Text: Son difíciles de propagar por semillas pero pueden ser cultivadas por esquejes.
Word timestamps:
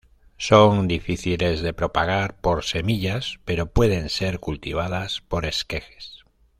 Son 0.39 0.87
difíciles 0.87 1.61
de 1.61 1.75
propagar 1.75 2.35
por 2.41 2.63
semillas 2.63 3.39
pero 3.45 3.67
pueden 3.67 4.09
ser 4.09 4.39
cultivadas 4.39 5.21
por 5.27 5.45
esquejes. 5.45 6.23